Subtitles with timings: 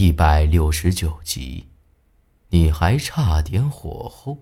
[0.00, 1.66] 一百六十九集，
[2.50, 4.38] 你还差点火候。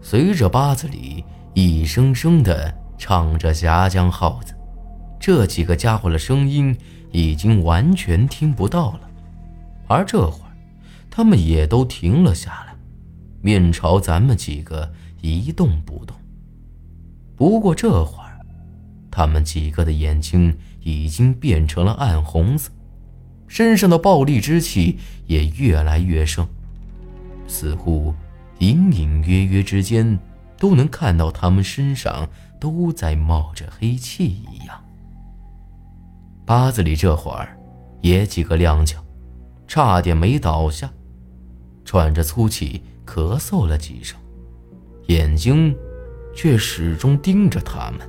[0.00, 4.54] 随着八子里一声声的唱着《峡江号子》，
[5.20, 6.74] 这几个家伙的声音
[7.10, 9.00] 已经完全听不到了。
[9.86, 10.56] 而这会儿，
[11.10, 12.74] 他们也都停了下来，
[13.42, 14.90] 面朝咱们几个
[15.20, 16.16] 一动不动。
[17.36, 18.40] 不过这会儿，
[19.10, 22.72] 他们几个的眼睛已经变成了暗红色。
[23.52, 26.48] 身上的暴戾之气也越来越盛，
[27.46, 28.14] 似乎
[28.60, 30.18] 隐隐约约之间
[30.56, 32.26] 都能看到他们身上
[32.58, 34.82] 都在冒着黑气一样。
[36.46, 37.54] 八子里这会儿
[38.00, 38.96] 也几个踉跄，
[39.68, 40.90] 差点没倒下，
[41.84, 44.18] 喘着粗气咳嗽了几声，
[45.08, 45.76] 眼睛
[46.34, 48.08] 却始终盯着他们。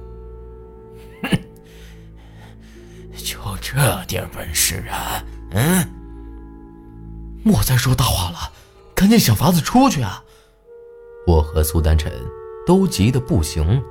[1.24, 1.30] 哼，
[3.18, 5.22] 就这点本事啊！
[5.54, 5.88] 嗯，
[7.44, 8.52] 莫再说大话了，
[8.96, 10.24] 赶紧想法子出去啊！
[11.28, 12.12] 我和苏丹晨
[12.66, 13.82] 都急得不行，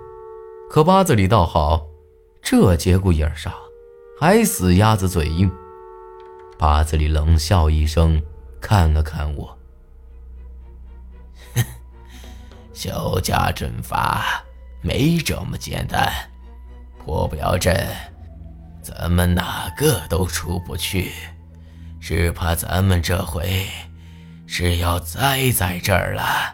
[0.69, 1.87] 可八子里倒好，
[2.43, 3.53] 这节骨眼上
[4.19, 5.51] 还死鸭子嘴硬。
[6.59, 8.21] 八子里冷笑一声，
[8.61, 9.57] 看了看我
[11.55, 11.65] ：“哼
[12.73, 14.45] 萧家阵法
[14.81, 16.13] 没这么简单，
[16.99, 17.89] 破不了阵，
[18.83, 21.13] 咱们哪个都出不去。”
[22.03, 23.65] 只怕咱们这回
[24.45, 26.53] 是要栽在这儿了。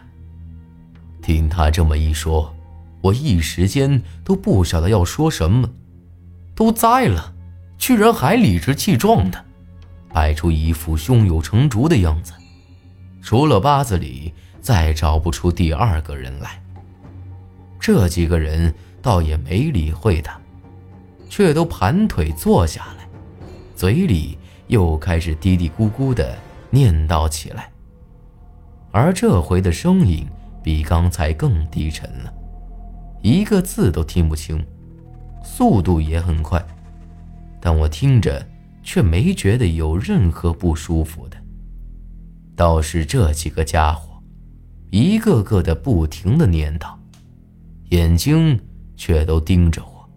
[1.23, 2.55] 听他这么一说，
[3.01, 5.67] 我一时间都不晓得要说什么。
[6.53, 7.33] 都栽了，
[7.79, 9.43] 居然还理直气壮的，
[10.13, 12.31] 摆出一副胸有成竹的样子。
[13.19, 16.61] 除了八子里，再找不出第二个人来。
[17.79, 20.39] 这几个人倒也没理会他，
[21.27, 23.07] 却都盘腿坐下来，
[23.75, 24.37] 嘴里。
[24.69, 26.37] 又开始嘀嘀咕咕的
[26.69, 27.71] 念叨起来，
[28.91, 30.27] 而这回的声音
[30.63, 32.31] 比刚才更低沉了，
[33.23, 34.63] 一个字都听不清，
[35.43, 36.63] 速度也很快，
[37.59, 38.47] 但我听着
[38.83, 41.37] 却没觉得有任何不舒服的。
[42.55, 44.21] 倒是这几个家伙，
[44.91, 46.93] 一个个的不停的念叨，
[47.89, 48.59] 眼睛
[48.95, 50.07] 却都盯着我，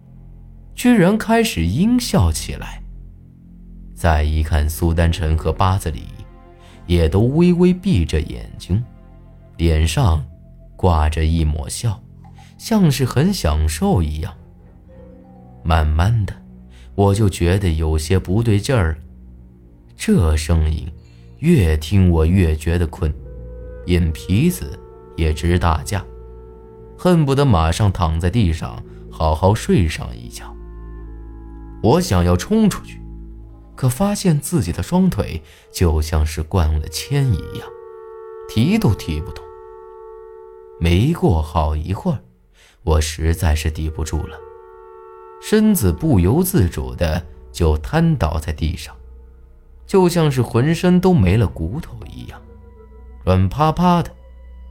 [0.75, 2.82] 居然开始阴笑起来。
[4.03, 6.03] 再一看，苏丹晨和八子里，
[6.87, 8.83] 也都微微闭着眼睛，
[9.55, 10.21] 脸上
[10.75, 11.97] 挂着一抹笑，
[12.57, 14.33] 像是很享受一样。
[15.63, 16.33] 慢慢的，
[16.95, 18.97] 我就觉得有些不对劲儿。
[19.95, 20.85] 这声音
[21.37, 23.09] 越听我越觉得困，
[23.85, 24.77] 眼皮子
[25.15, 26.03] 也直打架，
[26.97, 30.53] 恨不得马上躺在地上好好睡上一觉。
[31.81, 33.01] 我想要冲出去。
[33.75, 35.41] 可发现自己的双腿
[35.71, 37.67] 就像是灌了铅一样，
[38.47, 39.43] 提都提不动。
[40.79, 42.19] 没过好一会儿，
[42.83, 44.37] 我实在是抵不住了，
[45.41, 48.95] 身子不由自主的就瘫倒在地上，
[49.87, 52.41] 就像是浑身都没了骨头一样，
[53.23, 54.11] 软趴趴的，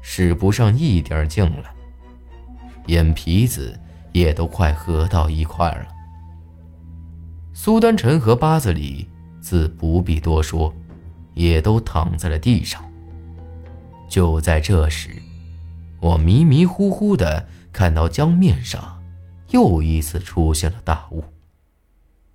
[0.00, 1.74] 使不上一点劲来，
[2.86, 3.78] 眼皮子
[4.12, 5.86] 也都快合到一块了。
[7.54, 9.06] 苏丹晨和八子里
[9.40, 10.74] 自不必多说，
[11.34, 12.82] 也都躺在了地上。
[14.08, 15.10] 就在这时，
[16.00, 19.02] 我迷迷糊糊的看到江面上
[19.50, 21.24] 又一次出现了大雾，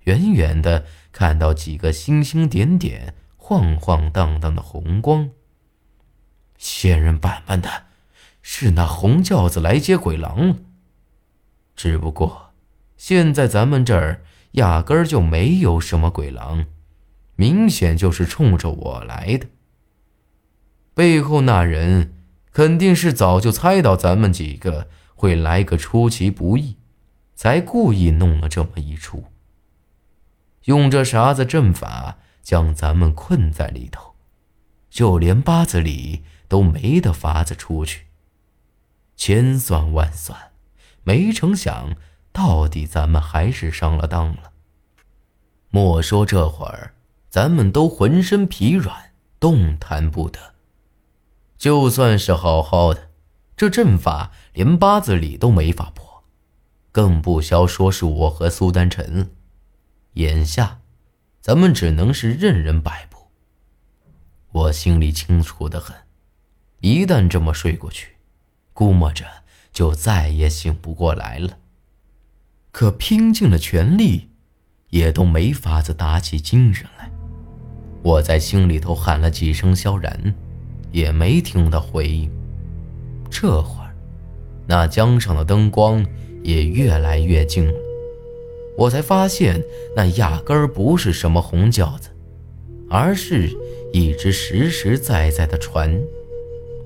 [0.04, 5.32] 远远的看到几个星星点点、晃晃荡荡的红光。
[6.58, 7.86] 仙人板板的，
[8.44, 10.56] 是那红轿子来接鬼狼了。
[11.76, 12.52] 只不过，
[12.98, 14.22] 现在咱们这儿。
[14.58, 16.66] 压根儿就没有什么鬼狼，
[17.36, 19.48] 明显就是冲着我来的。
[20.94, 22.16] 背后那人
[22.52, 26.78] 肯定是早就猜到咱们几个会来个出其不意，
[27.36, 29.26] 才故意弄了这么一出，
[30.66, 34.16] 用这啥子阵法将咱们困在里头，
[34.90, 38.08] 就连八子里都没得法子出去。
[39.16, 40.52] 千算万算，
[41.04, 41.96] 没成想。
[42.38, 44.52] 到底咱们还是上了当了。
[45.72, 46.94] 莫说这会儿，
[47.32, 50.54] 咱们都浑身疲软，动弹不得。
[51.58, 53.10] 就算是好好的，
[53.56, 56.24] 这阵法连八字里都没法破，
[56.92, 59.32] 更不消说是我和苏丹晨。
[60.14, 60.82] 眼下，
[61.42, 63.18] 咱们只能是任人摆布。
[64.52, 65.96] 我心里清楚的很，
[66.82, 68.18] 一旦这么睡过去，
[68.74, 69.26] 估摸着
[69.74, 71.58] 就再也醒不过来了。
[72.78, 74.28] 可拼尽了全力，
[74.92, 77.10] 也都没法子打起精神来。
[78.04, 80.36] 我在心里头喊了几声“萧然”，
[80.94, 82.30] 也没听到回应。
[83.32, 83.96] 这会儿，
[84.68, 86.06] 那江上的灯光
[86.44, 87.74] 也越来越近了，
[88.78, 89.60] 我才发现
[89.96, 92.12] 那压根儿不是什么红轿子，
[92.92, 93.50] 而是
[93.92, 96.00] 一只实实在在的船。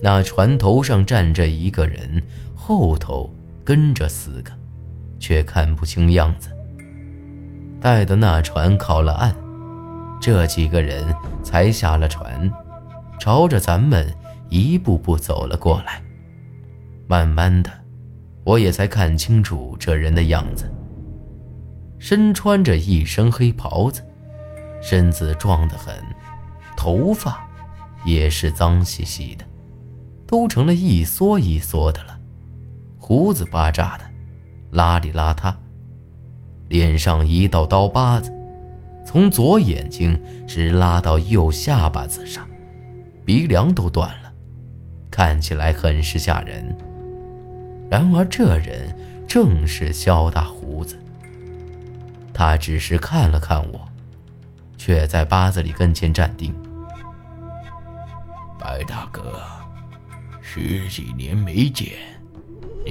[0.01, 2.23] 那船头上站着一个人，
[2.55, 3.29] 后头
[3.65, 4.53] 跟着四个，
[5.21, 6.49] 却看不清样子。
[7.79, 9.33] 待得那船靠了岸，
[10.19, 12.51] 这几个人才下了船，
[13.19, 14.13] 朝着咱们
[14.49, 16.01] 一步步走了过来。
[17.07, 17.71] 慢慢的，
[18.43, 20.69] 我也才看清楚这人的样子。
[21.99, 24.01] 身穿着一身黑袍子，
[24.81, 25.95] 身子壮得很，
[26.75, 27.47] 头发
[28.03, 29.45] 也是脏兮兮的。
[30.25, 32.17] 都成了一撮一撮的了，
[32.97, 34.03] 胡子巴扎的，
[34.71, 35.53] 邋里邋遢，
[36.69, 38.31] 脸上一道刀疤子，
[39.05, 42.47] 从左眼睛直拉到右下巴子上，
[43.25, 44.31] 鼻梁都断了，
[45.09, 46.75] 看起来很是吓人。
[47.89, 48.95] 然而这人
[49.27, 50.97] 正是肖大胡子，
[52.33, 53.81] 他只是看了看我，
[54.77, 56.55] 却在八子里跟前站定，
[58.57, 59.41] 白大哥。
[60.41, 61.89] 十几年没见，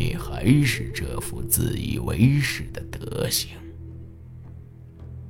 [0.01, 3.51] 你还是这副自以为是的德行。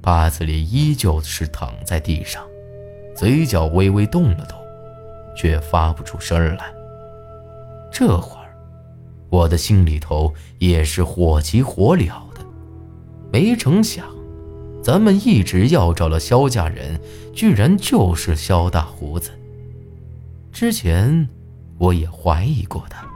[0.00, 2.46] 八子里依旧是躺在地上，
[3.17, 4.56] 嘴角微微动了动，
[5.37, 6.72] 却发不出声来。
[7.90, 8.56] 这会儿，
[9.28, 12.46] 我的心里头也是火急火燎的。
[13.32, 14.06] 没成想，
[14.84, 17.00] 咱们一直要找的肖家人，
[17.34, 19.32] 居然就是肖大胡子。
[20.52, 21.28] 之前。
[21.78, 23.06] 我也怀疑过他，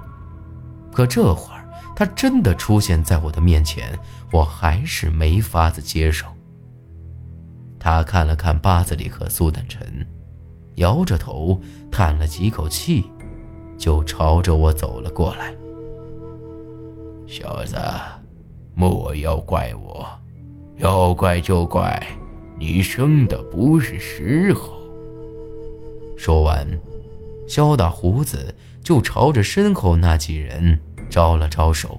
[0.94, 3.98] 可这会儿他真的出现在我的面前，
[4.32, 6.26] 我还是没法子接受。
[7.78, 10.06] 他看了看八子里和苏丹臣，
[10.76, 11.60] 摇着头
[11.90, 13.04] 叹了几口气，
[13.76, 15.54] 就朝着我走了过来。
[17.26, 17.76] 小子，
[18.74, 20.06] 莫要怪我，
[20.76, 22.00] 要怪就怪
[22.58, 24.74] 你生的不是时候。
[26.16, 26.66] 说完。
[27.46, 30.78] 肖大胡子就朝着身后那几人
[31.08, 31.98] 招了招手，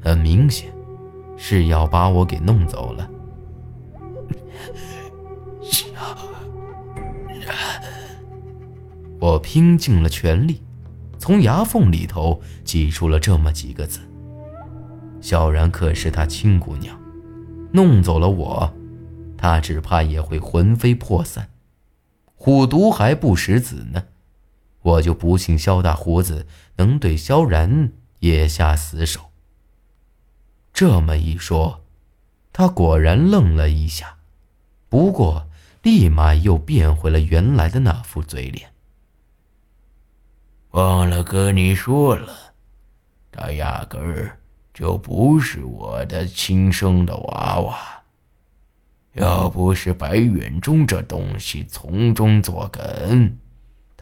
[0.00, 0.70] 很明显
[1.36, 3.08] 是要把我给弄走了。
[5.62, 5.86] 小
[7.28, 7.54] 然，
[9.20, 10.60] 我拼尽了全力，
[11.16, 14.00] 从牙缝里头挤出了这么几个字。
[15.20, 17.00] 小然可是他亲姑娘，
[17.72, 18.74] 弄走了我，
[19.38, 21.48] 他只怕也会魂飞魄散。
[22.34, 24.02] 虎毒还不食子呢。
[24.84, 26.46] 我就不信萧大胡子
[26.76, 29.30] 能对萧然也下死手。
[30.74, 31.82] 这么一说，
[32.52, 34.18] 他果然愣了一下，
[34.90, 35.48] 不过
[35.82, 38.70] 立马又变回了原来的那副嘴脸。
[40.72, 42.34] 忘了跟你说了，
[43.32, 44.38] 他压根儿
[44.74, 47.78] 就不是我的亲生的娃娃。
[49.14, 53.38] 要不是白远忠这东西从中作梗。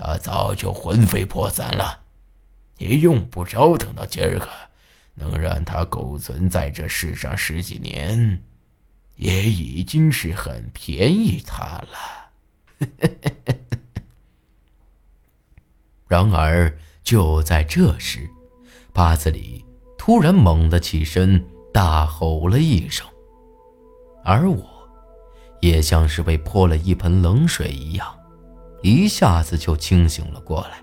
[0.04, 2.00] 他早就魂飞魄散了，
[2.78, 4.48] 你用不着等到今儿个，
[5.14, 8.42] 能让他苟存在这世上十几年，
[9.14, 11.86] 也已经是很便宜他了。
[16.08, 18.28] 然而就在这时，
[18.92, 19.64] 八子里
[19.96, 23.06] 突然猛地起身，大吼了一声，
[24.24, 24.66] 而我，
[25.60, 28.18] 也像是被泼了一盆冷水一样。
[28.82, 30.82] 一下子就清醒了过来，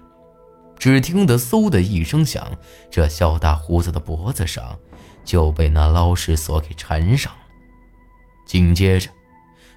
[0.78, 2.50] 只听得“嗖”的一声响，
[2.90, 4.80] 这肖大胡子的脖子上
[5.26, 7.40] 就被那捞尸索给缠上了。
[8.46, 9.10] 紧接着，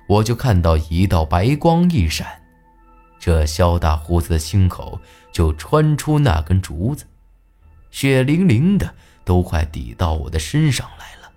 [0.09, 2.27] 我就看到一道白光一闪，
[3.19, 5.01] 这肖大胡子的心口
[5.33, 7.05] 就穿出那根竹子，
[7.91, 11.33] 血淋淋的都快抵到我的身上来了。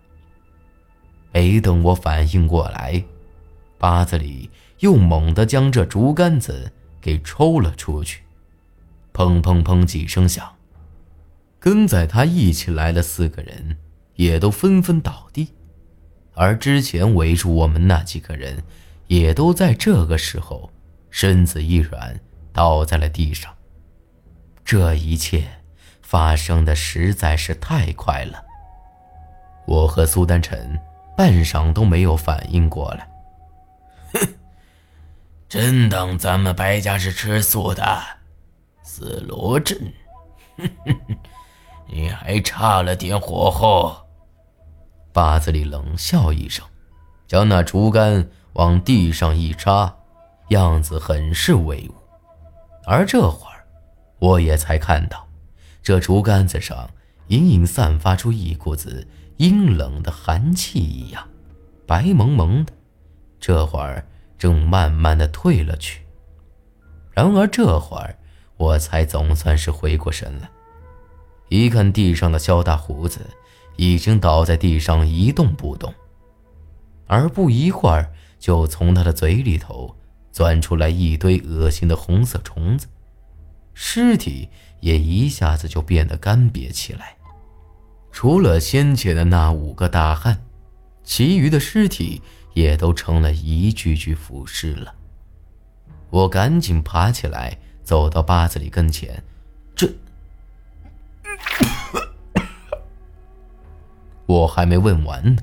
[1.32, 3.04] 没等我反应过来，
[3.80, 4.51] 八子里。
[4.80, 6.70] 又猛地将这竹竿子
[7.06, 8.24] 给抽了出去，
[9.14, 10.56] 砰砰砰几声响，
[11.60, 13.78] 跟在他一起来的四个人
[14.16, 15.54] 也都纷纷倒地，
[16.34, 18.64] 而之前围住我们那几个人
[19.06, 20.72] 也都在这个时候
[21.12, 22.20] 身子一软，
[22.52, 23.54] 倒在了地上。
[24.64, 25.44] 这一切
[26.02, 28.44] 发生的实在是太快了，
[29.68, 30.80] 我和苏丹臣
[31.16, 33.08] 半晌都没有反应过来。
[35.48, 38.02] 真当咱们白家是吃素的？
[38.84, 39.94] 死罗镇，
[41.88, 43.96] 你还差了点火候。
[45.12, 46.66] 八子里冷笑一声，
[47.28, 49.96] 将那竹竿往地上一插，
[50.50, 51.96] 样子很是威武。
[52.86, 53.66] 而这会儿，
[54.20, 55.28] 我也才看到，
[55.82, 56.90] 这竹竿子上
[57.28, 61.28] 隐隐散发出一股子阴冷的寒气一样，
[61.86, 62.74] 白蒙蒙的。
[63.40, 64.06] 这会儿
[64.38, 66.01] 正慢慢的退了去。
[67.12, 68.18] 然而这会儿，
[68.58, 70.50] 我才总算是回过神来，
[71.50, 73.20] 一看地上的肖大胡子
[73.75, 75.94] 已经倒在地上一动不动，
[77.08, 79.96] 而不一会儿，就从他的嘴里头。
[80.32, 82.88] 钻出来一堆恶心的红色虫子，
[83.74, 84.50] 尸体
[84.82, 87.15] 也一下子就变得干瘪起来。
[88.12, 90.42] 除了先前的那五个大汉，
[91.06, 92.22] 其余的尸体
[92.56, 94.96] 也都成了一具具腐尸了。
[96.10, 99.22] 我赶紧爬起来，走到八子里跟前。
[99.76, 99.88] 这
[104.26, 105.42] 我还没问完呢，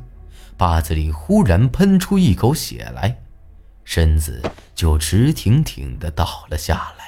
[0.56, 3.18] 八子里忽然喷出一口血来。
[3.84, 4.40] 身子
[4.74, 7.01] 就直挺挺的倒了下来。